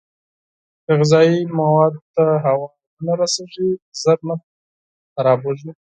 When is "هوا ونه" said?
2.45-3.13